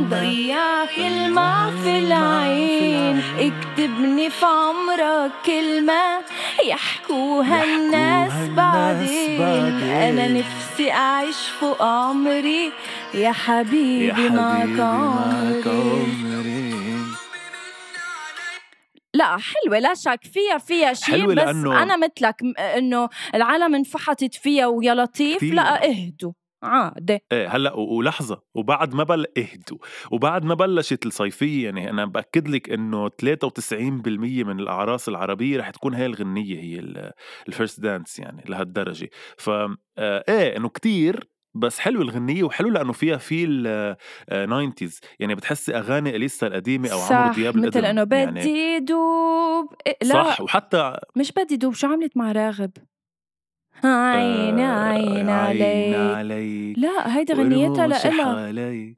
[0.00, 6.20] ضيع كلمة في العين اكتبني في عمرك كلمة
[6.68, 9.42] يحكوها الناس بعدين.
[9.42, 12.72] أنا نفسي أعيش فوق عمري.
[13.14, 16.63] يا حبيبي معك عمري
[19.14, 24.34] لا حلوة لا شك فيها فيها شيء حلوة بس لأنه- أنا مثلك إنه العالم انفحطت
[24.34, 25.54] فيها ويا لطيف كتير.
[25.54, 29.78] لا اهدوا عادي إيه هلأ ولحظة وبعد ما بل اهدوا
[30.10, 35.94] وبعد ما بلشت الصيفية يعني أنا بأكد لك إنه 93% من الأعراس العربية رح تكون
[35.94, 37.04] هاي الغنية هي
[37.48, 39.50] ال first dance يعني لهالدرجة ف
[39.98, 43.62] آه، إيه إنه كتير بس حلو الغنية وحلو لأنه فيها feel
[44.30, 49.74] nineties يعني بتحسي أغاني إليسا القديمة أو عمرو دياب مثل القدم إنه بدي يعني دوب
[49.86, 52.70] إيه، لا صح وحتى مش بدي دوب شو عملت مع راغب؟
[53.84, 58.94] عين آه، عين عين علي علي لا هيدي غنيتها لإلها.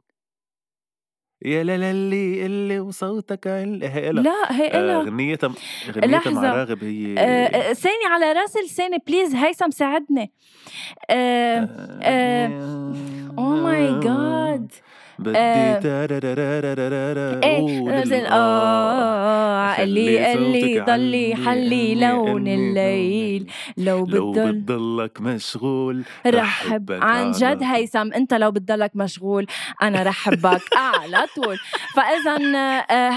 [1.46, 5.52] يا للي اللي وصوتك علي هي إلها لا هي آه، إلها غنيتها
[5.90, 6.52] غنيتها مع لحظة.
[6.52, 7.14] راغب هي.
[7.18, 10.32] آه، آه، ثاني على رأس لساني please هيثم ساعدني.
[11.10, 11.68] آه،
[13.38, 14.72] oh my God
[15.18, 15.78] بدي إيه
[18.20, 18.32] الآه.
[18.32, 27.30] آه اللي صوتك ضلي حلي لون الليل لو لو بتضل بتضلك مشغول رحب رحبك عن
[27.32, 27.62] جد.
[27.62, 29.46] هيثم انت لو بتضلك مشغول
[29.82, 31.56] أنا رحبك على طول
[31.94, 32.36] فاذا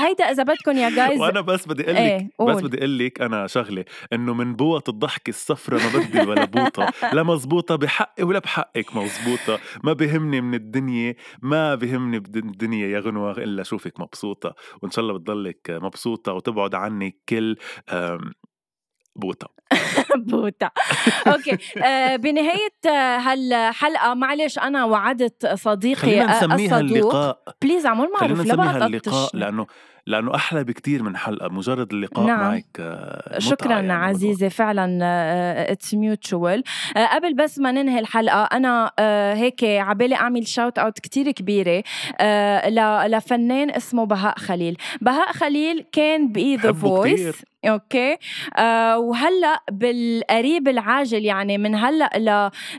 [0.05, 3.21] هيدا اذا بدكم يا جايز وأنا بس بدي أقول لك إيه بس بدي أقول لك
[3.21, 8.39] أنا شغله انه من بوط الضحكه الصفرة ما بدي ولا بوطه لا مزبوطه بحقي ولا
[8.39, 14.55] بحقك مزبوطه ما بهمني من الدنيا ما بهمني بد- الدنيا يا غنوة إلا أشوفك مبسوطة
[14.81, 17.55] وإن شاء الله بتضلك مبسوطة وتبعد عني كل
[17.89, 18.31] أم،
[19.15, 19.47] بوطه
[20.31, 20.69] بوتا
[21.27, 21.57] okay.
[21.85, 22.69] آه، بنهاية
[23.19, 27.39] هالحلقه معلش أنا وعدت صديقي خلينا آه، نسميها اللقاء.
[27.61, 29.29] please اعمل خلينا معروف لا نسميها اللقاء.
[29.33, 29.65] لأنه
[30.07, 31.49] لأنه أحلى بكتير من حلقة.
[31.49, 32.39] مجرد اللقاء نعم.
[32.39, 34.99] معك آه، شكرا يعني عزيزي فعلا
[35.71, 36.63] it's mutual
[37.13, 38.91] قبل بس ما ننهي الحلقة أنا
[39.33, 41.83] هيك عبالي أعمل shout out كتير كبيرة
[43.07, 44.77] لفنان اسمه بهاء خليل.
[45.01, 47.17] بهاء خليل كان ب The بحبه كتير.
[47.17, 48.17] Voice okay.
[48.57, 51.25] آه وهلأ بالقريب العاجل.
[51.25, 52.09] يعني من هلأ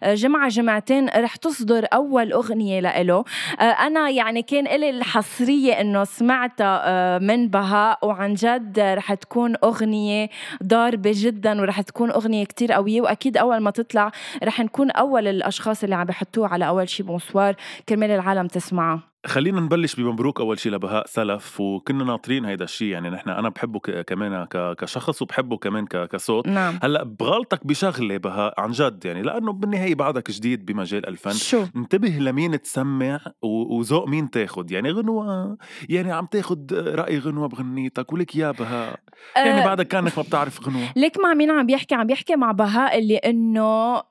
[0.02, 3.24] لجمعه جمعتين رح تصدر أول أغنية لإله.
[3.60, 7.98] آه أنا يعني كان إلي الحصرية إنه سمعتها آه من بهاء.
[8.02, 10.28] وعن جد رح تكون أغنية
[10.64, 13.00] ضاربة جدا ورح تكون أغنية كتير قوية.
[13.00, 14.10] وأكيد أول ما تطلع
[14.44, 17.54] رح نكون أول الأشخاص اللي عم بحطوه على أول شي بونسوار
[17.88, 23.10] كرمال العالم تسمعه خلينا نبلش بمبروك أول شيء لبهاء سلف وكنا ناطرين هيدا الشيء يعني
[23.10, 26.48] نحن أنا بحبه كمان كشخص وبحبه كمان كصوت.
[26.48, 26.78] نعم.
[26.82, 29.04] هلأ بغلطك بشغلة بهاء عن جد.
[29.04, 31.32] يعني لأنه بالنهاية بعدك جديد بمجال الفن.
[31.32, 34.70] شو؟ انتبه لمين تسمع وذوق مين تاخد.
[34.70, 35.58] يعني غنوة
[35.88, 38.12] يعني عم تاخد رأي غنوة بغنيتك.
[38.12, 39.00] ولك يا بهاء.
[39.36, 40.88] يعني آه، بعدك كأنك ما بتعرف غنوة.
[40.96, 44.02] ليك مع مين عم بيحكي عم بيحكي مع بهاء اللي إنه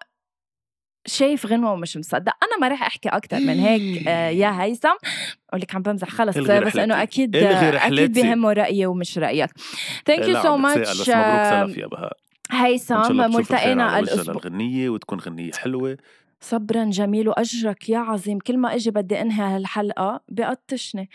[1.10, 2.34] شايف غنوة ومش مصدق.
[2.44, 4.90] أنا ما رح أحكي أكثر من هيك آه يا هيثم.
[5.50, 7.04] أقول لك عم بمزح خلص بس إنه.
[7.04, 8.14] أكيد أكيد.
[8.14, 9.50] بيهمه رأيي ومش رأيك.
[10.06, 11.10] thank you so much
[12.52, 14.34] هيثم ملتقينا الأسبوع.
[14.34, 15.98] للغنية وتكون غنية حلوة.
[16.42, 18.40] صبرا جميل وأجرك يا عظيم.
[18.40, 21.10] كل ما أجي بدي أنهي هالحلقة بقطشني.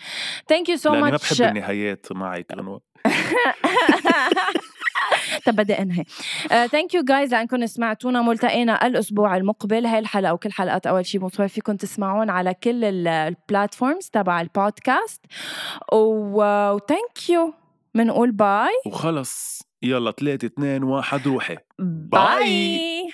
[0.49, 2.81] thank you so لأني ما much بحب النهايات معي غنوة.
[5.47, 6.05] طب بدي انهي
[6.49, 9.87] thank you guys لأنكم سمعتونا ملتقينا الأسبوع المقبل.
[9.87, 15.25] هاي الحلقة وكل حلقات أول شيء مصور فيكم تسمعون على كل ال platforms تبع البودكاست
[15.93, 17.55] و thank you
[17.95, 19.63] بنقول bye وخلص.
[19.83, 21.57] يلا ثلاثة اثنين واحد روحي.
[21.79, 23.13] bye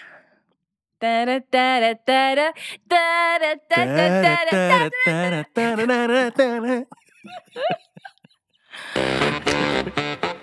[1.01, 2.53] تارا تارا تارا
[2.91, 4.91] تارا تارا تارا تارا.
[5.07, 6.85] تارا تارا تارا تارا.